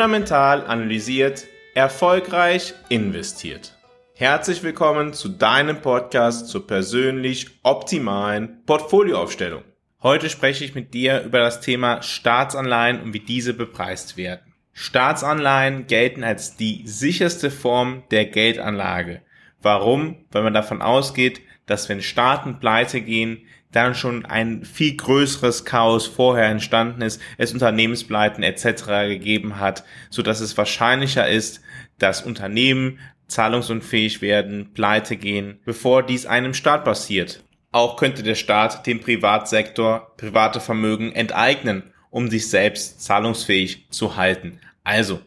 fundamental 0.00 0.66
analysiert, 0.66 1.46
erfolgreich 1.74 2.72
investiert. 2.88 3.76
Herzlich 4.14 4.62
willkommen 4.62 5.12
zu 5.12 5.28
deinem 5.28 5.82
Podcast 5.82 6.48
zur 6.48 6.66
persönlich 6.66 7.48
optimalen 7.64 8.64
Portfolioaufstellung. 8.64 9.62
Heute 10.02 10.30
spreche 10.30 10.64
ich 10.64 10.74
mit 10.74 10.94
dir 10.94 11.20
über 11.20 11.40
das 11.40 11.60
Thema 11.60 12.00
Staatsanleihen 12.00 13.02
und 13.02 13.12
wie 13.12 13.20
diese 13.20 13.52
bepreist 13.52 14.16
werden. 14.16 14.54
Staatsanleihen 14.72 15.86
gelten 15.86 16.24
als 16.24 16.56
die 16.56 16.80
sicherste 16.86 17.50
Form 17.50 18.04
der 18.10 18.24
Geldanlage. 18.24 19.20
Warum? 19.60 20.24
Weil 20.30 20.44
man 20.44 20.54
davon 20.54 20.80
ausgeht, 20.80 21.42
dass 21.66 21.90
wenn 21.90 22.00
Staaten 22.00 22.58
pleite 22.58 23.02
gehen, 23.02 23.42
dann 23.72 23.94
schon 23.94 24.24
ein 24.26 24.64
viel 24.64 24.96
größeres 24.96 25.64
Chaos 25.64 26.06
vorher 26.06 26.46
entstanden 26.46 27.02
ist, 27.02 27.20
es 27.38 27.52
Unternehmenspleiten 27.52 28.42
etc. 28.42 28.84
gegeben 29.08 29.60
hat, 29.60 29.84
so 30.10 30.22
dass 30.22 30.40
es 30.40 30.56
wahrscheinlicher 30.56 31.28
ist, 31.28 31.60
dass 31.98 32.22
Unternehmen 32.22 32.98
zahlungsunfähig 33.28 34.22
werden, 34.22 34.72
pleite 34.74 35.16
gehen, 35.16 35.60
bevor 35.64 36.02
dies 36.02 36.26
einem 36.26 36.54
Staat 36.54 36.84
passiert. 36.84 37.44
Auch 37.72 37.96
könnte 37.96 38.24
der 38.24 38.34
Staat 38.34 38.86
dem 38.86 39.00
Privatsektor 39.00 40.14
private 40.16 40.58
Vermögen 40.60 41.12
enteignen, 41.12 41.92
um 42.10 42.28
sich 42.28 42.48
selbst 42.48 43.04
zahlungsfähig 43.04 43.86
zu 43.90 44.16
halten. 44.16 44.58
Also, 44.82 45.20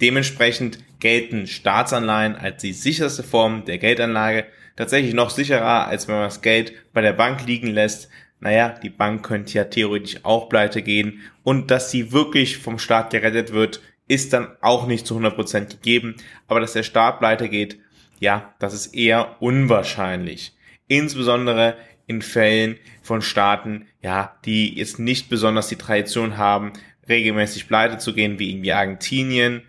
dementsprechend 0.00 0.78
gelten 1.00 1.46
Staatsanleihen 1.46 2.36
als 2.36 2.62
die 2.62 2.72
sicherste 2.72 3.22
Form 3.22 3.66
der 3.66 3.76
Geldanlage, 3.76 4.46
tatsächlich 4.76 5.14
noch 5.14 5.30
sicherer, 5.30 5.86
als 5.86 6.08
wenn 6.08 6.16
man 6.16 6.24
das 6.24 6.42
Geld 6.42 6.72
bei 6.92 7.00
der 7.00 7.12
Bank 7.12 7.46
liegen 7.46 7.68
lässt. 7.68 8.08
Naja, 8.40 8.70
die 8.70 8.90
Bank 8.90 9.24
könnte 9.24 9.54
ja 9.54 9.64
theoretisch 9.64 10.24
auch 10.24 10.48
pleite 10.48 10.82
gehen 10.82 11.20
und 11.44 11.70
dass 11.70 11.90
sie 11.90 12.12
wirklich 12.12 12.58
vom 12.58 12.78
Staat 12.78 13.10
gerettet 13.10 13.52
wird, 13.52 13.80
ist 14.08 14.32
dann 14.32 14.48
auch 14.60 14.86
nicht 14.86 15.06
zu 15.06 15.16
100% 15.16 15.70
gegeben. 15.70 16.16
Aber 16.48 16.60
dass 16.60 16.72
der 16.72 16.82
Staat 16.82 17.18
pleite 17.18 17.48
geht, 17.48 17.78
ja, 18.18 18.54
das 18.58 18.74
ist 18.74 18.94
eher 18.94 19.36
unwahrscheinlich. 19.40 20.54
Insbesondere 20.88 21.76
in 22.06 22.20
Fällen 22.20 22.78
von 23.02 23.22
Staaten, 23.22 23.86
ja, 24.02 24.36
die 24.44 24.76
jetzt 24.76 24.98
nicht 24.98 25.28
besonders 25.28 25.68
die 25.68 25.76
Tradition 25.76 26.36
haben, 26.36 26.72
regelmäßig 27.08 27.68
pleite 27.68 27.98
zu 27.98 28.14
gehen, 28.14 28.38
wie 28.38 28.50
irgendwie 28.50 28.72
Argentinien, 28.72 29.62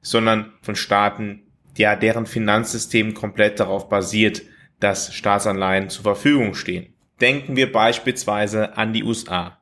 sondern 0.00 0.52
von 0.62 0.76
Staaten, 0.76 1.42
ja, 1.78 1.96
deren 1.96 2.26
Finanzsystem 2.26 3.14
komplett 3.14 3.60
darauf 3.60 3.88
basiert, 3.88 4.42
dass 4.80 5.14
Staatsanleihen 5.14 5.88
zur 5.90 6.04
Verfügung 6.04 6.54
stehen. 6.54 6.94
Denken 7.20 7.56
wir 7.56 7.72
beispielsweise 7.72 8.76
an 8.76 8.92
die 8.92 9.02
USA. 9.02 9.58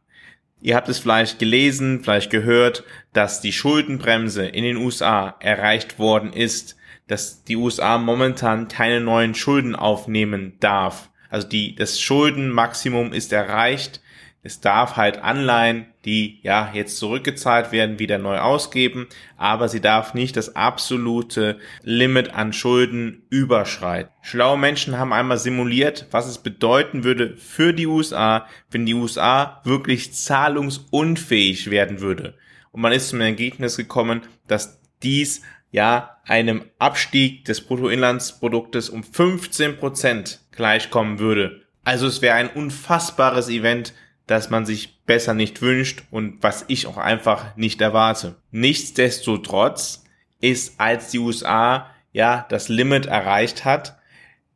Ihr 0.60 0.74
habt 0.74 0.88
es 0.88 0.98
vielleicht 0.98 1.38
gelesen, 1.38 2.00
vielleicht 2.02 2.30
gehört, 2.30 2.84
dass 3.12 3.40
die 3.40 3.52
Schuldenbremse 3.52 4.46
in 4.46 4.64
den 4.64 4.76
USA 4.76 5.36
erreicht 5.40 5.98
worden 5.98 6.32
ist, 6.32 6.76
dass 7.06 7.44
die 7.44 7.56
USA 7.56 7.98
momentan 7.98 8.68
keine 8.68 9.00
neuen 9.00 9.34
Schulden 9.34 9.76
aufnehmen 9.76 10.54
darf. 10.60 11.10
Also 11.28 11.46
die, 11.46 11.74
das 11.74 12.00
Schuldenmaximum 12.00 13.12
ist 13.12 13.32
erreicht 13.32 14.00
es 14.46 14.60
darf 14.60 14.96
halt 14.96 15.18
Anleihen, 15.24 15.86
die 16.04 16.38
ja 16.42 16.70
jetzt 16.72 16.98
zurückgezahlt 16.98 17.72
werden, 17.72 17.98
wieder 17.98 18.16
neu 18.16 18.38
ausgeben, 18.38 19.08
aber 19.36 19.68
sie 19.68 19.80
darf 19.80 20.14
nicht 20.14 20.36
das 20.36 20.54
absolute 20.54 21.58
Limit 21.82 22.32
an 22.32 22.52
Schulden 22.52 23.24
überschreiten. 23.28 24.12
Schlaue 24.22 24.56
Menschen 24.56 24.98
haben 24.98 25.12
einmal 25.12 25.38
simuliert, 25.38 26.06
was 26.12 26.28
es 26.28 26.38
bedeuten 26.38 27.02
würde 27.02 27.36
für 27.36 27.72
die 27.72 27.88
USA, 27.88 28.46
wenn 28.70 28.86
die 28.86 28.94
USA 28.94 29.60
wirklich 29.64 30.14
zahlungsunfähig 30.14 31.70
werden 31.70 32.00
würde. 32.00 32.34
Und 32.70 32.82
man 32.82 32.92
ist 32.92 33.08
zum 33.08 33.20
Ergebnis 33.20 33.76
gekommen, 33.76 34.22
dass 34.46 34.80
dies 35.02 35.42
ja 35.72 36.18
einem 36.24 36.62
Abstieg 36.78 37.44
des 37.46 37.62
Bruttoinlandsproduktes 37.62 38.90
um 38.90 39.02
15 39.02 39.76
Prozent 39.76 40.40
gleichkommen 40.52 41.18
würde. 41.18 41.66
Also 41.86 42.06
es 42.08 42.20
wäre 42.20 42.34
ein 42.34 42.50
unfassbares 42.50 43.48
Event, 43.48 43.92
das 44.26 44.50
man 44.50 44.66
sich 44.66 45.04
besser 45.04 45.34
nicht 45.34 45.62
wünscht 45.62 46.04
und 46.10 46.42
was 46.42 46.64
ich 46.68 46.86
auch 46.86 46.96
einfach 46.96 47.56
nicht 47.56 47.80
erwarte. 47.80 48.36
Nichtsdestotrotz 48.50 50.04
ist, 50.40 50.80
als 50.80 51.10
die 51.10 51.18
USA 51.18 51.90
ja 52.12 52.46
das 52.48 52.68
Limit 52.68 53.06
erreicht 53.06 53.64
hat, 53.64 53.98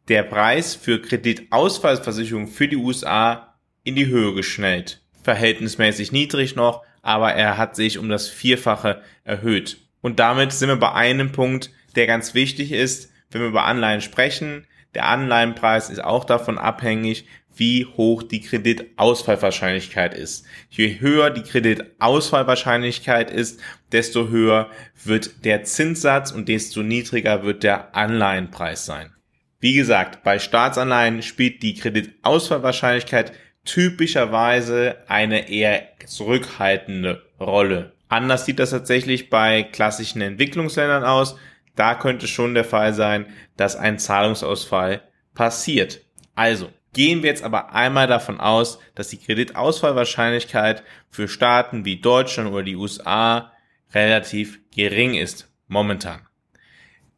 der 0.09 0.23
Preis 0.25 0.75
für 0.75 1.01
Kreditausfallsversicherung 1.01 2.49
für 2.49 2.69
die 2.69 2.77
USA 2.77 3.55
in 3.85 3.95
die 3.95 4.07
Höhe 4.07 4.35
geschnellt. 4.35 5.03
Verhältnismäßig 5.23 6.11
niedrig 6.11 6.57
noch, 6.57 6.83
aber 7.03 7.33
er 7.33 7.57
hat 7.57 7.77
sich 7.77 7.99
um 7.99 8.09
das 8.09 8.29
Vierfache 8.29 9.03
erhöht. 9.25 9.79
Und 10.01 10.19
damit 10.19 10.53
sind 10.53 10.69
wir 10.69 10.77
bei 10.77 10.93
einem 10.93 11.33
Punkt, 11.33 11.71
der 11.95 12.07
ganz 12.07 12.35
wichtig 12.35 12.73
ist, 12.73 13.13
wenn 13.31 13.43
wir 13.43 13.49
über 13.49 13.65
Anleihen 13.65 14.01
sprechen. 14.01 14.67
Der 14.95 15.07
Anleihenpreis 15.07 15.91
ist 15.91 16.03
auch 16.03 16.25
davon 16.25 16.59
abhängig, 16.59 17.27
wie 17.61 17.85
hoch 17.85 18.23
die 18.23 18.41
Kreditausfallwahrscheinlichkeit 18.41 20.15
ist. 20.15 20.47
Je 20.71 20.99
höher 20.99 21.29
die 21.29 21.43
Kreditausfallwahrscheinlichkeit 21.43 23.31
ist, 23.31 23.61
desto 23.93 24.31
höher 24.31 24.71
wird 25.05 25.45
der 25.45 25.65
Zinssatz 25.65 26.33
und 26.33 26.49
desto 26.49 26.83
niedriger 26.83 27.43
wird 27.43 27.63
der 27.63 27.95
Anleihenpreis 27.95 28.87
sein. 28.87 29.13
Wie 29.61 29.75
gesagt, 29.75 30.25
bei 30.25 30.39
Staatsanleihen 30.39 31.21
spielt 31.23 31.63
die 31.63 31.75
Kreditausfallwahrscheinlichkeit 31.75 33.35
typischerweise 33.67 34.97
eine 35.07 35.51
eher 35.51 35.83
zurückhaltende 36.07 37.23
Rolle. 37.39 37.93
Anders 38.09 38.47
sieht 38.47 38.59
das 38.59 38.71
tatsächlich 38.71 39.29
bei 39.29 39.65
klassischen 39.65 40.23
Entwicklungsländern 40.23 41.05
aus. 41.05 41.37
Da 41.77 41.95
könnte 41.95 42.27
schon 42.27 42.55
der 42.55 42.65
Fall 42.65 42.95
sein, 42.95 43.27
dass 43.59 43.77
ein 43.77 43.99
Zahlungsausfall 43.99 45.03
passiert. 45.35 46.01
Also, 46.35 46.71
Gehen 46.93 47.23
wir 47.23 47.31
jetzt 47.31 47.45
aber 47.45 47.73
einmal 47.73 48.07
davon 48.07 48.41
aus, 48.41 48.81
dass 48.95 49.09
die 49.09 49.19
Kreditausfallwahrscheinlichkeit 49.19 50.83
für 51.09 51.29
Staaten 51.29 51.85
wie 51.85 52.01
Deutschland 52.01 52.51
oder 52.51 52.65
die 52.65 52.77
USA 52.77 53.53
relativ 53.95 54.59
gering 54.75 55.15
ist, 55.15 55.49
momentan. 55.69 56.21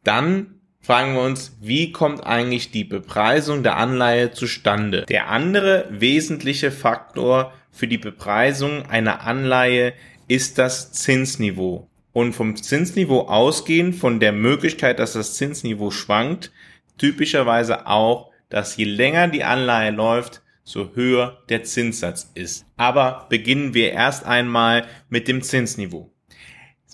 Dann 0.03 0.59
fragen 0.79 1.15
wir 1.15 1.21
uns, 1.21 1.57
wie 1.61 1.91
kommt 1.91 2.25
eigentlich 2.25 2.71
die 2.71 2.83
Bepreisung 2.83 3.63
der 3.63 3.77
Anleihe 3.77 4.31
zustande? 4.31 5.05
Der 5.07 5.29
andere 5.29 5.87
wesentliche 5.89 6.71
Faktor 6.71 7.53
für 7.71 7.87
die 7.87 7.97
Bepreisung 7.97 8.85
einer 8.85 9.21
Anleihe 9.21 9.93
ist 10.27 10.57
das 10.57 10.91
Zinsniveau. 10.91 11.89
Und 12.11 12.33
vom 12.33 12.55
Zinsniveau 12.55 13.21
ausgehend, 13.21 13.95
von 13.95 14.19
der 14.19 14.33
Möglichkeit, 14.33 14.99
dass 14.99 15.13
das 15.13 15.33
Zinsniveau 15.33 15.89
schwankt, 15.89 16.51
typischerweise 16.97 17.87
auch 17.87 18.32
dass 18.53 18.77
je 18.77 18.85
länger 18.85 19.29
die 19.29 19.43
Anleihe 19.43 19.89
läuft, 19.89 20.43
so 20.63 20.91
höher 20.93 21.41
der 21.49 21.63
Zinssatz 21.63 22.29
ist. 22.35 22.67
Aber 22.77 23.25
beginnen 23.27 23.73
wir 23.73 23.91
erst 23.91 24.27
einmal 24.27 24.85
mit 25.09 25.27
dem 25.27 25.41
Zinsniveau. 25.41 26.13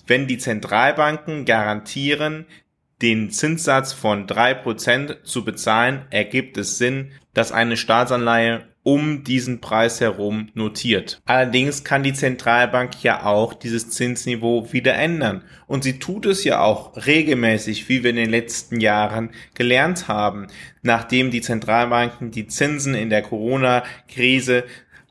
Wenn 0.06 0.26
die 0.26 0.38
Zentralbanken 0.38 1.44
garantieren, 1.44 2.46
den 3.02 3.30
Zinssatz 3.30 3.92
von 3.92 4.26
drei 4.26 4.54
Prozent 4.54 5.18
zu 5.24 5.44
bezahlen, 5.44 6.06
ergibt 6.08 6.56
es 6.56 6.78
Sinn, 6.78 7.12
dass 7.34 7.52
eine 7.52 7.76
Staatsanleihe 7.76 8.66
um 8.92 9.22
diesen 9.22 9.60
Preis 9.60 10.00
herum 10.00 10.48
notiert. 10.54 11.22
Allerdings 11.24 11.84
kann 11.84 12.02
die 12.02 12.12
Zentralbank 12.12 13.04
ja 13.04 13.24
auch 13.24 13.54
dieses 13.54 13.90
Zinsniveau 13.90 14.72
wieder 14.72 14.94
ändern. 14.94 15.44
Und 15.68 15.84
sie 15.84 16.00
tut 16.00 16.26
es 16.26 16.42
ja 16.42 16.60
auch 16.60 17.06
regelmäßig, 17.06 17.88
wie 17.88 18.02
wir 18.02 18.10
in 18.10 18.16
den 18.16 18.30
letzten 18.30 18.80
Jahren 18.80 19.30
gelernt 19.54 20.08
haben. 20.08 20.48
Nachdem 20.82 21.30
die 21.30 21.40
Zentralbanken 21.40 22.32
die 22.32 22.48
Zinsen 22.48 22.94
in 22.94 23.10
der 23.10 23.22
Corona-Krise 23.22 24.64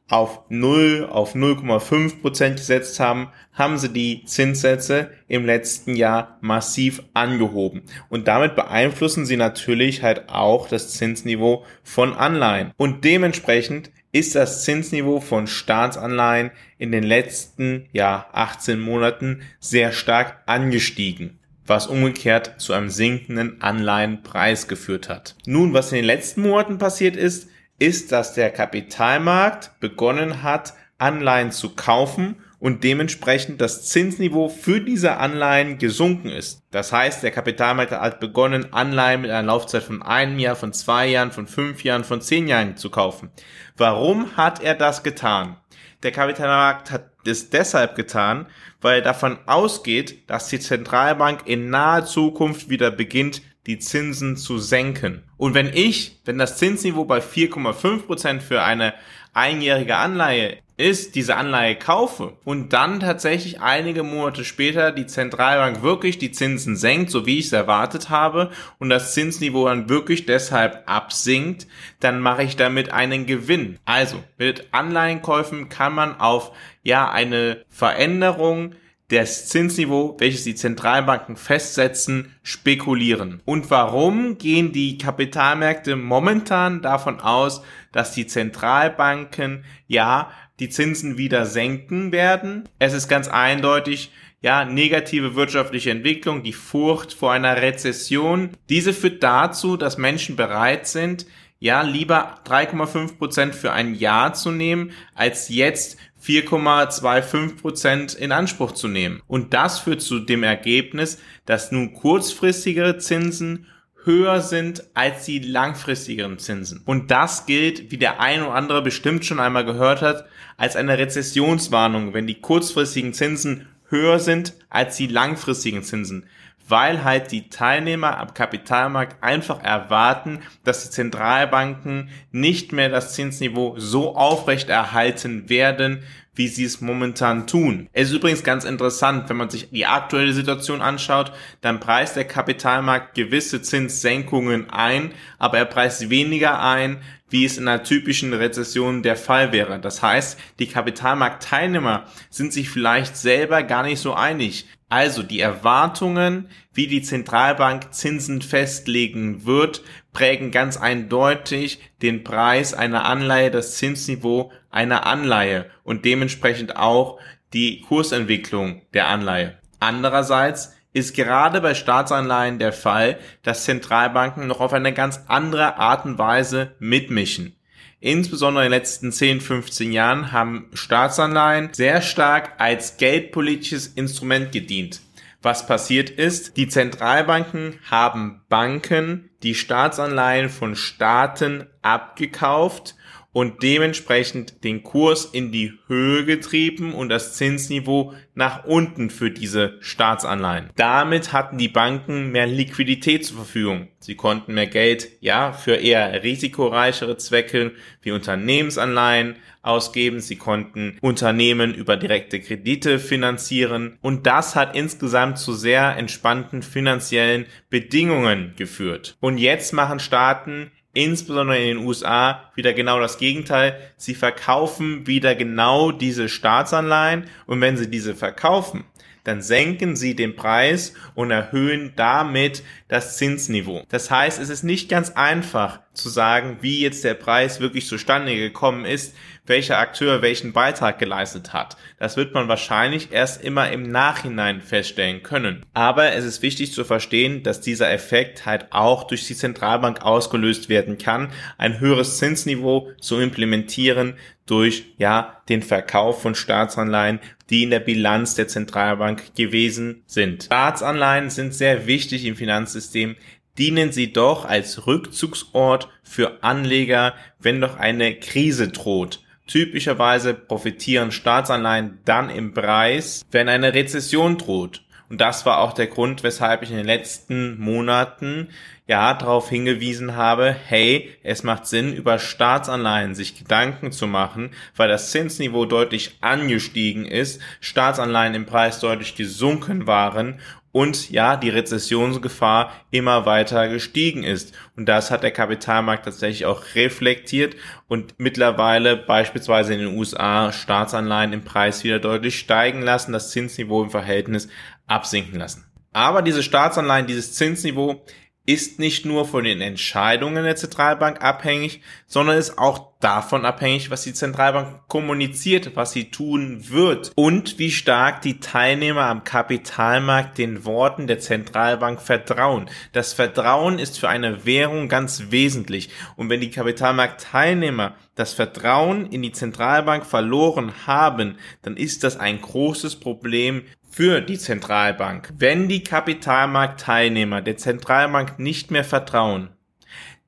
auf 0.10 0.42
0, 0.50 1.08
auf 1.10 1.36
0,5 1.36 2.22
Prozent 2.22 2.58
gesetzt 2.58 3.00
haben, 3.00 3.30
haben 3.54 3.78
sie 3.78 3.90
die 3.90 4.26
Zinssätze 4.26 5.12
im 5.28 5.46
letzten 5.46 5.96
Jahr 5.96 6.38
massiv 6.42 7.04
angehoben. 7.14 7.84
Und 8.10 8.28
damit 8.28 8.56
beeinflussen 8.56 9.26
sie 9.26 9.38
natürlich 9.38 10.02
halt 10.02 10.30
auch 10.30 10.68
das 10.68 10.94
Zinsniveau 10.94 11.64
von 11.84 12.14
Anleihen. 12.14 12.72
Und 12.78 13.06
dementsprechend 13.06 13.92
ist 14.12 14.34
das 14.34 14.64
Zinsniveau 14.64 15.20
von 15.20 15.46
Staatsanleihen 15.46 16.50
in 16.80 16.92
den 16.92 17.04
letzten, 17.04 17.86
ja, 17.94 18.26
18 18.34 18.80
Monaten 18.80 19.44
sehr 19.60 19.92
stark 19.92 20.42
angestiegen 20.48 21.40
was 21.70 21.86
umgekehrt 21.86 22.56
zu 22.58 22.74
einem 22.74 22.90
sinkenden 22.90 23.62
Anleihenpreis 23.62 24.68
geführt 24.68 25.08
hat. 25.08 25.36
Nun, 25.46 25.72
was 25.72 25.92
in 25.92 25.98
den 25.98 26.06
letzten 26.06 26.42
Monaten 26.42 26.80
passiert 26.80 27.16
ist, 27.16 27.48
ist, 27.80 28.12
dass 28.12 28.34
der 28.34 28.52
Kapitalmarkt 28.52 29.80
begonnen 29.80 30.44
hat, 30.44 30.74
Anleihen 30.98 31.52
zu 31.52 31.76
kaufen 31.76 32.36
und 32.60 32.84
dementsprechend 32.84 33.62
das 33.62 33.86
Zinsniveau 33.86 34.50
für 34.50 34.82
diese 34.82 35.18
Anleihen 35.18 35.78
gesunken 35.78 36.30
ist. 36.30 36.62
Das 36.72 36.92
heißt, 36.92 37.24
der 37.24 37.32
Kapitalmarkt 37.32 37.92
hat 37.92 38.20
begonnen, 38.20 38.74
Anleihen 38.74 39.22
mit 39.22 39.32
einer 39.32 39.48
Laufzeit 39.48 39.84
von 39.84 40.02
einem 40.02 40.40
Jahr, 40.40 40.58
von 40.58 40.74
zwei 40.74 41.08
Jahren, 41.08 41.32
von 41.32 41.48
fünf 41.48 41.84
Jahren, 41.84 42.04
von 42.04 42.22
zehn 42.22 42.48
Jahren 42.48 42.76
zu 42.76 42.90
kaufen. 42.90 43.32
Warum 43.78 44.36
hat 44.36 44.62
er 44.62 44.76
das 44.76 45.04
getan? 45.04 45.56
Der 46.04 46.12
Kapitalmarkt 46.12 46.92
hat 46.92 47.12
es 47.26 47.50
deshalb 47.50 47.96
getan, 47.96 48.48
weil 48.82 49.00
er 49.00 49.02
davon 49.04 49.38
ausgeht, 49.46 50.30
dass 50.30 50.48
die 50.48 50.60
Zentralbank 50.60 51.42
in 51.46 51.70
naher 51.70 52.06
Zukunft 52.06 52.70
wieder 52.70 52.92
beginnt, 52.92 53.42
die 53.68 53.80
Zinsen 53.80 54.38
zu 54.38 54.58
senken. 54.58 55.24
Und 55.38 55.54
wenn 55.54 55.68
ich, 55.74 56.20
wenn 56.26 56.38
das 56.38 56.58
Zinsniveau 56.58 57.06
bei 57.06 57.20
4,5 57.20 58.06
Prozent 58.06 58.44
für 58.44 58.64
eine 58.64 58.94
einjährige 59.34 59.96
Anleihe 59.96 60.58
ist, 60.80 61.16
diese 61.16 61.36
Anleihe 61.36 61.76
kaufe 61.76 62.38
und 62.46 62.72
dann 62.72 63.02
tatsächlich 63.02 63.60
einige 63.60 64.02
Monate 64.04 64.46
später 64.46 64.94
die 64.94 65.08
Zentralbank 65.08 65.84
wirklich 65.84 66.18
die 66.18 66.32
Zinsen 66.32 66.78
senkt, 66.78 67.12
so 67.12 67.26
wie 67.26 67.38
ich 67.38 67.48
es 67.48 67.54
erwartet 67.54 68.10
habe, 68.10 68.50
und 68.80 68.90
das 68.90 69.14
Zinsniveau 69.14 69.68
dann 69.68 69.90
wirklich 69.90 70.26
deshalb 70.26 70.84
absinkt, 70.86 71.68
dann 72.00 72.22
mache 72.22 72.44
ich 72.44 72.56
damit 72.56 72.92
einen 72.92 73.26
Gewinn. 73.26 73.78
Also 73.84 74.24
mit 74.38 74.68
Anleihenkäufen 74.72 75.68
kann 75.68 75.94
man 75.94 76.18
auf 76.20 76.54
ja 76.82 77.12
eine 77.12 77.66
Veränderung 77.70 78.74
das 79.10 79.48
Zinsniveau, 79.50 80.16
welches 80.20 80.44
die 80.44 80.56
Zentralbanken 80.56 81.36
festsetzen, 81.36 82.36
spekulieren. 82.44 83.42
Und 83.44 83.70
warum 83.72 84.38
gehen 84.38 84.72
die 84.72 84.98
Kapitalmärkte 84.98 85.96
momentan 85.96 86.82
davon 86.82 87.20
aus, 87.20 87.64
dass 87.92 88.14
die 88.14 88.28
Zentralbanken 88.28 89.66
ja 89.88 90.32
die 90.60 90.70
Zinsen 90.70 91.18
wieder 91.18 91.46
senken 91.46 92.12
werden? 92.12 92.70
Es 92.78 92.94
ist 92.94 93.08
ganz 93.08 93.28
eindeutig, 93.28 94.12
ja, 94.42 94.64
negative 94.64 95.36
wirtschaftliche 95.36 95.92
Entwicklung, 95.92 96.44
die 96.44 96.54
Furcht 96.54 97.14
vor 97.14 97.34
einer 97.34 97.62
Rezession. 97.62 98.52
Diese 98.70 98.94
führt 98.94 99.22
dazu, 99.22 99.76
dass 99.76 99.98
Menschen 99.98 100.36
bereit 100.36 100.88
sind, 100.88 101.26
ja, 101.60 101.82
lieber 101.82 102.40
3,5 102.46 103.18
Prozent 103.18 103.56
für 103.56 103.74
ein 103.74 103.94
Jahr 103.94 104.34
zu 104.34 104.52
nehmen, 104.52 104.92
als 105.14 105.50
jetzt 105.50 105.98
4,25 106.30 107.58
Prozent 107.60 108.14
in 108.14 108.32
Anspruch 108.32 108.74
zu 108.74 108.88
nehmen. 108.88 109.24
Und 109.26 109.56
das 109.56 109.80
führt 109.80 110.02
zu 110.02 110.20
dem 110.20 110.44
Ergebnis, 110.44 111.18
dass 111.48 111.72
nun 111.72 111.96
kurzfristigere 111.96 113.00
Zinsen 113.00 113.66
höher 114.04 114.42
sind 114.42 114.84
als 114.94 115.26
die 115.26 115.40
langfristigeren 115.40 116.38
Zinsen. 116.38 116.84
Und 116.86 117.10
das 117.10 117.48
gilt, 117.48 117.90
wie 117.90 117.98
der 117.98 118.20
ein 118.20 118.44
oder 118.44 118.54
andere 118.54 118.84
bestimmt 118.84 119.26
schon 119.26 119.40
einmal 119.40 119.66
gehört 119.66 120.04
hat, 120.04 120.26
als 120.56 120.76
eine 120.76 121.00
Rezessionswarnung, 121.00 122.14
wenn 122.14 122.28
die 122.28 122.40
kurzfristigen 122.40 123.14
Zinsen 123.14 123.68
höher 123.88 124.20
sind 124.20 124.54
als 124.70 124.98
die 124.98 125.08
langfristigen 125.08 125.82
Zinsen 125.82 126.28
weil 126.70 127.04
halt 127.04 127.32
die 127.32 127.50
Teilnehmer 127.50 128.18
am 128.18 128.34
Kapitalmarkt 128.34 129.24
einfach 129.24 129.64
erwarten, 129.64 130.40
dass 130.64 130.84
die 130.84 130.92
Zentralbanken 130.92 132.10
nicht 132.32 132.72
mehr 132.72 132.90
das 132.90 133.14
Zinsniveau 133.14 133.76
so 133.78 134.16
aufrecht 134.16 134.70
erhalten 134.70 135.50
werden, 135.50 136.04
wie 136.40 136.48
sie 136.48 136.64
es 136.64 136.80
momentan 136.80 137.48
tun. 137.48 137.90
Es 137.92 138.10
ist 138.10 138.16
übrigens 138.16 138.44
ganz 138.44 138.64
interessant, 138.64 139.28
wenn 139.28 139.36
man 139.36 139.50
sich 139.50 139.72
die 139.72 139.86
aktuelle 139.86 140.32
Situation 140.32 140.82
anschaut, 140.82 141.34
dann 141.60 141.82
preist 141.82 142.16
der 142.16 142.24
Kapitalmarkt 142.24 143.14
gewisse 143.14 143.62
Zinssenkungen 143.62 144.70
ein, 144.70 145.12
aber 145.38 145.58
er 145.58 145.66
preist 145.66 146.10
weniger 146.10 146.62
ein, 146.62 147.02
wie 147.30 147.46
es 147.46 147.58
in 147.58 147.68
einer 147.68 147.84
typischen 147.84 148.34
Rezession 148.34 149.04
der 149.04 149.16
Fall 149.16 149.52
wäre. 149.52 149.80
Das 149.80 150.02
heißt, 150.02 150.40
die 150.60 150.68
Kapitalmarktteilnehmer 150.68 152.06
sind 152.30 152.54
sich 152.54 152.70
vielleicht 152.70 153.18
selber 153.18 153.64
gar 153.64 153.84
nicht 153.84 154.00
so 154.00 154.14
einig. 154.14 154.68
Also 154.90 155.22
die 155.22 155.40
Erwartungen, 155.40 156.50
wie 156.74 156.88
die 156.88 157.04
Zentralbank 157.04 157.94
Zinsen 157.94 158.42
festlegen 158.42 159.46
wird, 159.46 159.84
prägen 160.14 160.50
ganz 160.50 160.78
eindeutig 160.78 161.80
den 162.02 162.24
Preis 162.24 162.74
einer 162.74 163.06
Anleihe, 163.06 163.52
das 163.52 163.76
Zinsniveau 163.76 164.52
einer 164.72 165.06
Anleihe 165.06 165.70
und 165.84 166.06
dementsprechend 166.06 166.76
auch 166.76 167.20
die 167.54 167.82
Kursentwicklung 167.82 168.82
der 168.94 169.08
Anleihe. 169.08 169.60
Andererseits 169.80 170.76
ist 171.00 171.16
gerade 171.16 171.62
bei 171.62 171.74
Staatsanleihen 171.74 172.60
der 172.60 172.74
Fall, 172.74 173.18
dass 173.44 173.64
Zentralbanken 173.64 174.48
noch 174.48 174.60
auf 174.60 174.74
eine 174.74 174.94
ganz 174.94 175.22
andere 175.28 175.78
Art 175.78 176.06
und 176.06 176.18
Weise 176.18 176.76
mitmischen. 176.80 177.56
Insbesondere 178.02 178.66
in 178.66 178.72
den 178.72 178.80
letzten 178.80 179.12
10, 179.12 179.42
15 179.42 179.92
Jahren 179.92 180.32
haben 180.32 180.70
Staatsanleihen 180.74 181.74
sehr 181.74 182.02
stark 182.02 182.54
als 182.60 182.98
geldpolitisches 182.98 183.88
Instrument 183.88 184.52
gedient. 184.52 185.02
Was 185.42 185.66
passiert 185.68 186.10
ist, 186.10 186.58
die 186.58 186.68
Zentralbanken 186.68 187.80
haben 187.90 188.42
Banken 188.50 189.30
die 189.42 189.56
Staatsanleihen 189.56 190.50
von 190.50 190.76
Staaten 190.76 191.68
abgekauft 191.82 192.96
und 193.40 193.64
dementsprechend 193.64 194.66
den 194.66 194.84
Kurs 194.84 195.24
in 195.24 195.54
die 195.54 195.72
Höhe 195.88 196.26
getrieben 196.26 196.94
und 196.94 197.08
das 197.08 197.36
Zinsniveau 197.36 198.14
nach 198.36 198.66
unten 198.66 199.10
für 199.10 199.32
diese 199.32 199.78
Staatsanleihen. 199.80 200.72
Damit 200.76 201.32
hatten 201.32 201.58
die 201.58 201.70
Banken 201.70 202.34
mehr 202.34 202.48
Liquidität 202.48 203.26
zur 203.26 203.38
Verfügung. 203.38 203.88
Sie 204.00 204.16
konnten 204.16 204.56
mehr 204.56 204.68
Geld, 204.68 205.08
ja, 205.22 205.54
für 205.54 205.76
eher 205.76 206.22
risikoreichere 206.22 207.16
Zwecke 207.16 207.72
wie 208.02 208.12
Unternehmensanleihen 208.12 209.38
ausgeben. 209.62 210.20
Sie 210.20 210.36
konnten 210.36 210.98
Unternehmen 211.00 211.74
über 211.74 211.96
direkte 211.96 212.42
Kredite 212.42 213.00
finanzieren. 213.00 213.98
Und 214.02 214.28
das 214.28 214.58
hat 214.58 214.76
insgesamt 214.76 215.38
zu 215.38 215.54
sehr 215.54 215.96
entspannten 215.96 216.62
finanziellen 216.62 217.46
Bedingungen 217.70 218.54
geführt. 218.58 219.16
Und 219.22 219.38
jetzt 219.38 219.72
machen 219.72 220.00
Staaten 220.00 220.72
insbesondere 220.94 221.60
in 221.60 221.78
den 221.78 221.86
USA 221.86 222.52
wieder 222.56 222.74
genau 222.74 223.00
das 223.00 223.18
Gegenteil. 223.18 223.80
Sie 223.98 224.16
verkaufen 224.16 225.08
wieder 225.08 225.36
genau 225.36 225.92
diese 225.92 226.30
Staatsanleihen 226.30 227.26
und 227.46 227.62
wenn 227.62 227.78
sie 227.78 227.90
diese 227.90 228.16
verkaufen, 228.16 228.86
dann 229.24 229.42
senken 229.42 229.96
sie 229.96 230.16
den 230.16 230.36
Preis 230.36 230.94
und 231.14 231.30
erhöhen 231.30 231.94
damit 231.96 232.64
das 232.88 233.18
Zinsniveau. 233.18 233.84
Das 233.90 234.10
heißt, 234.10 234.40
es 234.40 234.50
ist 234.50 234.64
nicht 234.64 234.90
ganz 234.90 235.12
einfach 235.12 235.82
zu 235.94 236.10
sagen, 236.10 236.58
wie 236.62 236.82
jetzt 236.82 237.04
der 237.04 237.14
Preis 237.14 237.60
wirklich 237.60 237.86
zustande 237.86 238.36
gekommen 238.36 238.86
ist, 238.86 239.16
welcher 239.50 239.80
Akteur 239.80 240.22
welchen 240.22 240.54
Beitrag 240.54 241.00
geleistet 241.00 241.52
hat. 241.52 241.76
Das 241.98 242.16
wird 242.16 242.34
man 242.34 242.48
wahrscheinlich 242.48 243.12
erst 243.12 243.44
immer 243.44 243.70
im 243.72 243.84
Nachhinein 243.84 244.62
feststellen 244.62 245.24
können. 245.24 245.66
Aber 245.74 246.14
es 246.14 246.24
ist 246.24 246.42
wichtig 246.42 246.72
zu 246.72 246.86
verstehen, 246.86 247.44
dass 247.44 247.60
dieser 247.60 247.92
Effekt 247.92 248.46
halt 248.46 248.68
auch 248.70 249.06
durch 249.06 249.28
die 249.28 249.36
Zentralbank 249.36 250.02
ausgelöst 250.04 250.70
werden 250.70 250.98
kann, 250.98 251.30
ein 251.58 251.80
höheres 251.80 252.18
Zinsniveau 252.18 252.92
zu 253.02 253.20
implementieren 253.20 254.16
durch 254.46 254.86
ja 254.98 255.42
den 255.50 255.62
Verkauf 255.62 256.22
von 256.22 256.36
Staatsanleihen, 256.36 257.20
die 257.50 257.64
in 257.64 257.70
der 257.70 257.80
Bilanz 257.80 258.36
der 258.36 258.48
Zentralbank 258.48 259.36
gewesen 259.36 260.04
sind. 260.06 260.44
Staatsanleihen 260.44 261.30
sind 261.30 261.54
sehr 261.54 261.88
wichtig 261.88 262.26
im 262.26 262.36
Finanzsystem, 262.36 263.16
dienen 263.58 263.92
sie 263.92 264.14
doch 264.14 264.46
als 264.46 264.88
Rückzugsort 264.88 265.90
für 266.02 266.44
Anleger, 266.44 267.14
wenn 267.40 267.62
doch 267.62 267.78
eine 267.78 268.16
Krise 268.16 268.70
droht. 268.70 269.20
Typischerweise 269.50 270.36
profitieren 270.36 271.12
Staatsanleihen 271.12 271.98
dann 272.06 272.30
im 272.30 272.54
Preis, 272.54 273.26
wenn 273.32 273.50
eine 273.50 273.74
Rezession 273.74 274.38
droht. 274.38 274.84
Und 275.10 275.20
das 275.22 275.46
war 275.46 275.60
auch 275.60 275.74
der 275.74 275.88
Grund, 275.88 276.24
weshalb 276.24 276.62
ich 276.62 276.70
in 276.70 276.78
den 276.78 276.86
letzten 276.86 277.60
Monaten 277.60 278.50
ja 278.88 279.14
darauf 279.14 279.50
hingewiesen 279.50 280.16
habe, 280.16 280.56
hey, 280.66 281.10
es 281.24 281.44
macht 281.44 281.68
Sinn, 281.68 281.94
über 281.94 282.20
Staatsanleihen 282.20 283.16
sich 283.16 283.38
Gedanken 283.38 283.92
zu 283.92 284.08
machen, 284.08 284.52
weil 284.76 284.88
das 284.88 285.12
Zinsniveau 285.12 285.66
deutlich 285.66 286.18
angestiegen 286.22 287.06
ist, 287.06 287.42
Staatsanleihen 287.60 288.36
im 288.36 288.46
Preis 288.46 288.80
deutlich 288.80 289.16
gesunken 289.16 289.88
waren 289.88 290.40
und 290.72 291.10
ja, 291.10 291.36
die 291.36 291.50
Rezessionsgefahr 291.50 292.72
immer 292.92 293.26
weiter 293.26 293.68
gestiegen 293.70 294.24
ist. 294.24 294.54
Und 294.76 294.86
das 294.86 295.10
hat 295.10 295.24
der 295.24 295.32
Kapitalmarkt 295.32 296.06
tatsächlich 296.06 296.46
auch 296.46 296.64
reflektiert 296.76 297.56
und 297.88 298.14
mittlerweile 298.20 298.96
beispielsweise 298.96 299.74
in 299.74 299.80
den 299.80 299.98
USA 299.98 300.52
Staatsanleihen 300.52 301.34
im 301.34 301.44
Preis 301.44 301.84
wieder 301.84 302.00
deutlich 302.00 302.38
steigen 302.38 302.82
lassen, 302.82 303.14
das 303.14 303.32
Zinsniveau 303.32 303.84
im 303.84 303.90
Verhältnis 303.90 304.48
absinken 304.90 305.40
lassen. 305.40 305.66
Aber 305.94 306.22
diese 306.22 306.44
Staatsanleihen, 306.44 307.08
dieses 307.08 307.34
Zinsniveau 307.34 308.06
ist 308.50 308.80
nicht 308.80 309.06
nur 309.06 309.26
von 309.26 309.44
den 309.44 309.62
Entscheidungen 309.62 310.44
der 310.44 310.56
Zentralbank 310.56 311.24
abhängig, 311.24 311.82
sondern 312.08 312.36
ist 312.36 312.58
auch 312.58 312.94
davon 313.00 313.46
abhängig, 313.46 313.92
was 313.92 314.02
die 314.02 314.14
Zentralbank 314.14 314.88
kommuniziert, 314.88 315.76
was 315.76 315.92
sie 315.92 316.10
tun 316.10 316.68
wird 316.68 317.12
und 317.16 317.60
wie 317.60 317.70
stark 317.70 318.24
die 318.24 318.40
Teilnehmer 318.40 319.04
am 319.04 319.24
Kapitalmarkt 319.24 320.40
den 320.40 320.66
Worten 320.66 321.06
der 321.06 321.20
Zentralbank 321.20 322.02
vertrauen. 322.02 322.70
Das 322.92 323.14
Vertrauen 323.14 323.78
ist 323.78 324.00
für 324.00 324.10
eine 324.10 324.46
Währung 324.46 324.90
ganz 324.90 325.26
wesentlich 325.30 325.92
und 326.16 326.30
wenn 326.30 326.42
die 326.42 326.50
Kapitalmarktteilnehmer 326.50 327.96
das 328.16 328.34
Vertrauen 328.34 329.06
in 329.06 329.22
die 329.22 329.32
Zentralbank 329.32 330.08
verloren 330.08 330.74
haben, 330.88 331.38
dann 331.62 331.78
ist 331.78 332.04
das 332.04 332.18
ein 332.18 332.42
großes 332.42 332.96
Problem 332.96 333.64
für 333.90 334.22
die 334.22 334.38
Zentralbank. 334.38 335.34
Wenn 335.38 335.68
die 335.68 335.84
Kapitalmarktteilnehmer 335.84 337.42
der 337.42 337.58
Zentralbank 337.58 338.40
nicht 338.40 338.72
mehr 338.72 338.84
vertrauen, 338.84 339.50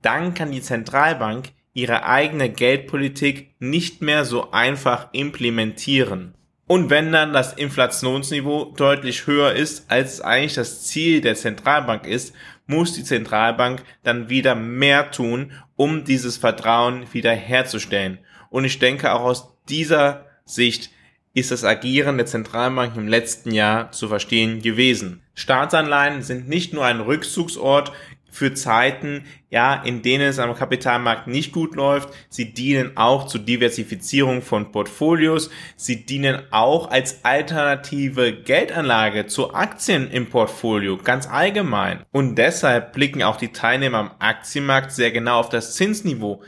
dann 0.02 0.34
kann 0.34 0.52
die 0.52 0.62
Zentralbank 0.62 1.50
ihre 1.74 2.06
eigene 2.06 2.50
Geldpolitik 2.50 3.56
nicht 3.60 4.02
mehr 4.02 4.26
so 4.26 4.52
einfach 4.52 5.10
implementieren. 5.14 6.34
Und 6.68 6.90
wenn 6.90 7.12
dann 7.12 7.34
das 7.34 7.54
Inflationsniveau 7.54 8.74
deutlich 8.76 9.28
höher 9.28 9.54
ist, 9.54 9.92
als 9.92 10.22
eigentlich 10.22 10.54
das 10.54 10.84
Ziel 10.84 11.22
der 11.22 11.36
Zentralbank 11.36 12.08
ist, 12.08 12.34
muss 12.66 12.94
die 12.94 13.04
Zentralbank 13.04 13.84
dann 14.04 14.30
wieder 14.30 14.56
mehr 14.56 15.12
tun, 15.12 15.52
um 15.76 16.06
dieses 16.06 16.38
Vertrauen 16.38 17.06
wieder 17.14 17.34
herzustellen. 17.34 18.20
Und 18.50 18.66
ich 18.66 18.80
denke 18.80 19.12
auch 19.12 19.22
aus 19.22 19.54
dieser 19.68 20.26
Sicht 20.46 20.92
ist 21.34 21.52
das 21.52 21.64
Agieren 21.64 22.18
der 22.18 22.26
Zentralbank 22.26 22.96
im 22.96 23.08
letzten 23.08 23.52
Jahr 23.52 23.92
zu 23.92 24.08
verstehen 24.08 24.62
gewesen. 24.62 25.22
Staatsanleihen 25.34 26.22
sind 26.22 26.50
nicht 26.50 26.74
nur 26.74 26.86
ein 26.86 27.00
Rückzugsort 27.00 27.94
für 28.32 28.54
Zeiten, 28.54 29.26
ja, 29.50 29.76
in 29.76 30.02
denen 30.02 30.30
es 30.30 30.40
am 30.40 30.56
Kapitalmarkt 30.56 31.28
nicht 31.28 31.52
gut 31.52 31.76
läuft. 31.76 32.10
Sie 32.30 32.54
dienen 32.54 32.96
auch 32.96 33.28
zur 33.28 33.42
Diversifizierung 33.42 34.42
von 34.42 34.72
Portfolios. 34.72 35.50
Sie 35.76 36.06
dienen 36.06 36.42
auch 36.52 36.90
als 36.90 37.26
alternative 37.26 38.34
Geldanlage 38.34 39.28
zu 39.28 39.54
Aktien 39.54 40.10
im 40.10 40.30
Portfolio, 40.30 40.98
ganz 40.98 41.28
allgemein. 41.28 42.04
Und 42.12 42.36
deshalb 42.36 42.94
blicken 42.94 43.22
auch 43.22 43.36
die 43.36 43.52
Teilnehmer 43.52 43.98
am 43.98 44.12
Aktienmarkt 44.20 44.94
sehr 44.94 45.12
genau 45.12 45.40
auf 45.40 45.50
das 45.50 45.76
Zinsniveau 45.76 46.42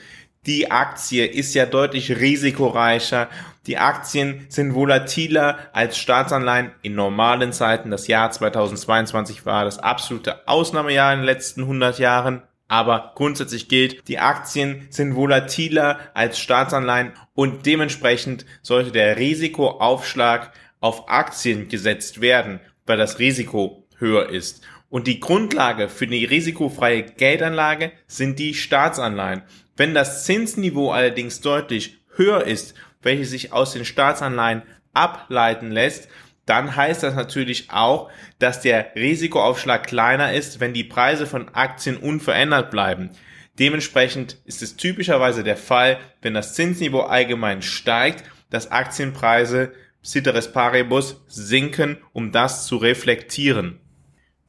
die 0.45 0.71
Aktie 0.71 1.25
ist 1.25 1.53
ja 1.53 1.65
deutlich 1.65 2.19
risikoreicher. 2.19 3.29
Die 3.65 3.77
Aktien 3.77 4.45
sind 4.49 4.75
volatiler 4.75 5.57
als 5.71 5.97
Staatsanleihen 5.97 6.71
in 6.81 6.95
normalen 6.95 7.53
Zeiten. 7.53 7.91
Das 7.91 8.07
Jahr 8.07 8.29
2022 8.29 9.45
war 9.45 9.63
das 9.63 9.79
absolute 9.79 10.47
Ausnahmejahr 10.47 11.13
in 11.13 11.19
den 11.19 11.25
letzten 11.25 11.61
100 11.61 11.97
Jahren. 11.97 12.43
Aber 12.67 13.13
grundsätzlich 13.15 13.69
gilt, 13.69 14.07
die 14.07 14.19
Aktien 14.19 14.87
sind 14.89 15.15
volatiler 15.15 15.99
als 16.13 16.39
Staatsanleihen 16.39 17.13
und 17.35 17.65
dementsprechend 17.65 18.45
sollte 18.61 18.91
der 18.91 19.17
Risikoaufschlag 19.17 20.51
auf 20.81 21.09
Aktien 21.09 21.69
gesetzt 21.69 22.19
werden, 22.19 22.59
weil 22.85 22.97
das 22.97 23.19
Risiko 23.19 23.87
höher 23.97 24.29
ist. 24.29 24.63
Und 24.93 25.07
die 25.07 25.19
Grundlage 25.19 25.89
für 25.89 26.05
die 26.05 26.23
risikofreie 26.23 27.01
Geldanlage 27.01 27.93
sind 28.05 28.37
die 28.37 28.53
Staatsanleihen. 28.53 29.41
Wenn 29.75 29.95
das 29.95 30.23
Zinsniveau 30.25 30.91
allerdings 30.91 31.41
deutlich 31.41 31.97
höher 32.15 32.43
ist, 32.43 32.75
welches 33.01 33.31
sich 33.31 33.51
aus 33.51 33.73
den 33.73 33.85
Staatsanleihen 33.85 34.61
ableiten 34.93 35.71
lässt, 35.71 36.09
dann 36.45 36.75
heißt 36.75 37.01
das 37.01 37.15
natürlich 37.15 37.71
auch, 37.71 38.11
dass 38.37 38.61
der 38.61 38.93
Risikoaufschlag 38.93 39.87
kleiner 39.87 40.31
ist, 40.31 40.59
wenn 40.59 40.75
die 40.75 40.83
Preise 40.83 41.25
von 41.25 41.49
Aktien 41.55 41.97
unverändert 41.97 42.69
bleiben. 42.69 43.09
Dementsprechend 43.57 44.37
ist 44.45 44.61
es 44.61 44.75
typischerweise 44.75 45.43
der 45.43 45.57
Fall, 45.57 45.97
wenn 46.21 46.35
das 46.35 46.53
Zinsniveau 46.53 46.99
allgemein 46.99 47.63
steigt, 47.63 48.25
dass 48.51 48.71
Aktienpreise 48.71 49.73
Ceteris 50.03 50.51
Paribus 50.51 51.23
sinken, 51.27 51.97
um 52.11 52.31
das 52.31 52.67
zu 52.67 52.77
reflektieren. 52.77 53.79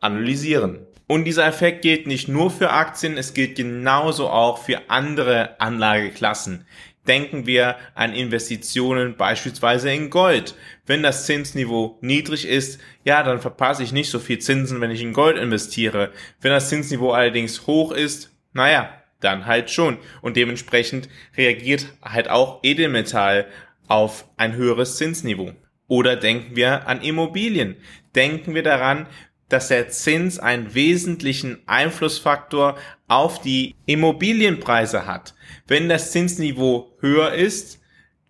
analysieren. 0.00 0.86
Und 1.06 1.24
dieser 1.24 1.46
Effekt 1.46 1.82
gilt 1.82 2.06
nicht 2.06 2.28
nur 2.28 2.50
für 2.50 2.70
Aktien, 2.70 3.16
es 3.16 3.34
gilt 3.34 3.56
genauso 3.56 4.28
auch 4.28 4.58
für 4.58 4.82
andere 4.88 5.60
Anlageklassen. 5.60 6.64
Denken 7.08 7.46
wir 7.46 7.76
an 7.94 8.14
Investitionen 8.14 9.16
beispielsweise 9.16 9.90
in 9.92 10.10
Gold. 10.10 10.54
Wenn 10.86 11.02
das 11.02 11.26
Zinsniveau 11.26 11.98
niedrig 12.02 12.46
ist, 12.46 12.80
ja, 13.04 13.22
dann 13.22 13.40
verpasse 13.40 13.82
ich 13.82 13.90
nicht 13.90 14.10
so 14.10 14.20
viel 14.20 14.38
Zinsen, 14.38 14.80
wenn 14.80 14.92
ich 14.92 15.02
in 15.02 15.12
Gold 15.12 15.36
investiere. 15.36 16.12
Wenn 16.40 16.52
das 16.52 16.68
Zinsniveau 16.68 17.10
allerdings 17.10 17.66
hoch 17.66 17.90
ist, 17.90 18.30
naja, 18.52 18.92
dann 19.18 19.46
halt 19.46 19.70
schon. 19.70 19.98
Und 20.22 20.36
dementsprechend 20.36 21.08
reagiert 21.36 21.86
halt 22.02 22.28
auch 22.28 22.60
Edelmetall 22.62 23.46
auf 23.88 24.26
ein 24.36 24.54
höheres 24.54 24.96
Zinsniveau. 24.96 25.54
Oder 25.88 26.14
denken 26.14 26.54
wir 26.54 26.86
an 26.86 27.02
Immobilien. 27.02 27.76
Denken 28.14 28.54
wir 28.54 28.62
daran, 28.62 29.08
dass 29.50 29.68
der 29.68 29.90
Zins 29.90 30.38
einen 30.38 30.74
wesentlichen 30.74 31.58
Einflussfaktor 31.66 32.76
auf 33.08 33.42
die 33.42 33.74
Immobilienpreise 33.84 35.06
hat. 35.06 35.34
Wenn 35.66 35.88
das 35.88 36.12
Zinsniveau 36.12 36.96
höher 37.00 37.32
ist 37.34 37.80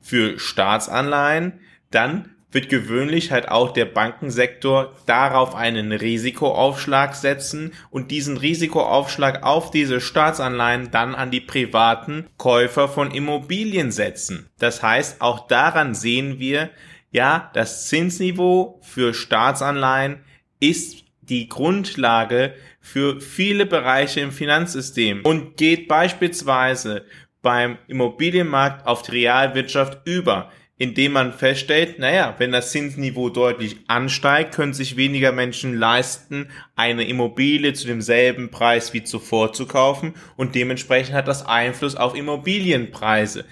für 0.00 0.38
Staatsanleihen, 0.38 1.60
dann 1.90 2.30
wird 2.52 2.68
gewöhnlich 2.68 3.30
halt 3.30 3.48
auch 3.48 3.72
der 3.72 3.84
Bankensektor 3.84 4.96
darauf 5.06 5.54
einen 5.54 5.92
Risikoaufschlag 5.92 7.14
setzen 7.14 7.72
und 7.90 8.10
diesen 8.10 8.36
Risikoaufschlag 8.36 9.44
auf 9.44 9.70
diese 9.70 10.00
Staatsanleihen 10.00 10.90
dann 10.90 11.14
an 11.14 11.30
die 11.30 11.40
privaten 11.40 12.26
Käufer 12.38 12.88
von 12.88 13.12
Immobilien 13.12 13.92
setzen. 13.92 14.48
Das 14.58 14.82
heißt, 14.82 15.20
auch 15.20 15.46
daran 15.46 15.94
sehen 15.94 16.38
wir, 16.38 16.70
ja, 17.12 17.50
das 17.54 17.86
Zinsniveau 17.88 18.80
für 18.82 19.14
Staatsanleihen 19.14 20.20
ist 20.60 21.04
die 21.30 21.48
Grundlage 21.48 22.54
für 22.80 23.20
viele 23.20 23.64
Bereiche 23.64 24.20
im 24.20 24.32
Finanzsystem 24.32 25.22
und 25.22 25.56
geht 25.56 25.88
beispielsweise 25.88 27.06
beim 27.40 27.78
Immobilienmarkt 27.86 28.86
auf 28.86 29.02
die 29.02 29.12
Realwirtschaft 29.12 30.00
über, 30.04 30.50
indem 30.76 31.12
man 31.12 31.32
feststellt, 31.34 31.98
naja, 31.98 32.34
wenn 32.38 32.52
das 32.52 32.72
Zinsniveau 32.72 33.28
deutlich 33.28 33.76
ansteigt, 33.86 34.54
können 34.54 34.72
sich 34.72 34.96
weniger 34.96 35.30
Menschen 35.30 35.74
leisten, 35.74 36.48
eine 36.74 37.06
Immobilie 37.06 37.74
zu 37.74 37.86
demselben 37.86 38.50
Preis 38.50 38.92
wie 38.94 39.04
zuvor 39.04 39.52
zu 39.52 39.66
kaufen 39.66 40.14
und 40.36 40.54
dementsprechend 40.54 41.14
hat 41.14 41.28
das 41.28 41.46
Einfluss 41.46 41.96
auf 41.96 42.14
Immobilienpreise. 42.14 43.44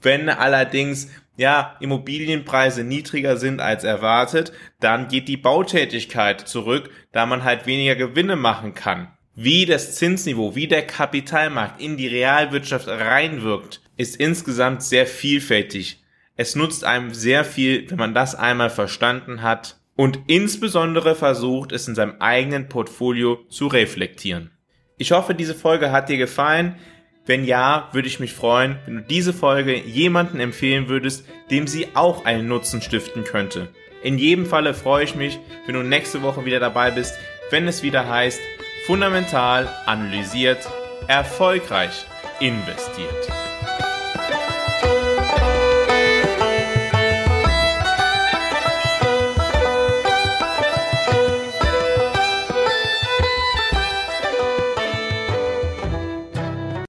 Wenn 0.00 0.28
allerdings 0.28 1.08
ja, 1.36 1.76
Immobilienpreise 1.80 2.82
niedriger 2.82 3.36
sind 3.36 3.60
als 3.60 3.84
erwartet, 3.84 4.52
dann 4.80 5.08
geht 5.08 5.28
die 5.28 5.36
Bautätigkeit 5.36 6.40
zurück, 6.48 6.90
da 7.12 7.26
man 7.26 7.44
halt 7.44 7.66
weniger 7.66 7.94
Gewinne 7.94 8.36
machen 8.36 8.74
kann. 8.74 9.08
Wie 9.34 9.66
das 9.66 9.94
Zinsniveau, 9.94 10.56
wie 10.56 10.66
der 10.66 10.84
Kapitalmarkt 10.84 11.80
in 11.80 11.96
die 11.96 12.08
Realwirtschaft 12.08 12.88
reinwirkt, 12.88 13.80
ist 13.96 14.16
insgesamt 14.16 14.82
sehr 14.82 15.06
vielfältig. 15.06 16.02
Es 16.34 16.56
nutzt 16.56 16.84
einem 16.84 17.14
sehr 17.14 17.44
viel, 17.44 17.88
wenn 17.88 17.98
man 17.98 18.14
das 18.14 18.34
einmal 18.34 18.70
verstanden 18.70 19.42
hat 19.42 19.76
und 19.94 20.18
insbesondere 20.26 21.14
versucht, 21.14 21.70
es 21.70 21.86
in 21.86 21.94
seinem 21.94 22.20
eigenen 22.20 22.68
Portfolio 22.68 23.38
zu 23.48 23.68
reflektieren. 23.68 24.50
Ich 24.96 25.12
hoffe, 25.12 25.36
diese 25.36 25.54
Folge 25.54 25.92
hat 25.92 26.08
dir 26.08 26.18
gefallen. 26.18 26.74
Wenn 27.28 27.44
ja, 27.44 27.90
würde 27.92 28.08
ich 28.08 28.20
mich 28.20 28.32
freuen, 28.32 28.78
wenn 28.86 28.96
du 28.96 29.02
diese 29.02 29.34
Folge 29.34 29.76
jemanden 29.76 30.40
empfehlen 30.40 30.88
würdest, 30.88 31.26
dem 31.50 31.66
sie 31.66 31.88
auch 31.92 32.24
einen 32.24 32.48
Nutzen 32.48 32.80
stiften 32.80 33.24
könnte. 33.24 33.68
In 34.02 34.16
jedem 34.16 34.46
Falle 34.46 34.72
freue 34.72 35.04
ich 35.04 35.14
mich, 35.14 35.38
wenn 35.66 35.74
du 35.74 35.82
nächste 35.82 36.22
Woche 36.22 36.46
wieder 36.46 36.58
dabei 36.58 36.90
bist, 36.90 37.12
wenn 37.50 37.68
es 37.68 37.82
wieder 37.82 38.08
heißt, 38.08 38.40
fundamental 38.86 39.68
analysiert, 39.84 40.66
erfolgreich 41.06 42.06
investiert. 42.40 43.47